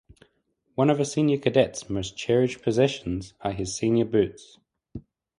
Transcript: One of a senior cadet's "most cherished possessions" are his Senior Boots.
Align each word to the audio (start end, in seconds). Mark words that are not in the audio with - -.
One 0.73 0.89
of 0.89 0.99
a 0.99 1.05
senior 1.05 1.37
cadet's 1.37 1.87
"most 1.87 2.17
cherished 2.17 2.63
possessions" 2.63 3.35
are 3.41 3.51
his 3.51 3.75
Senior 3.75 4.05
Boots. 4.05 4.57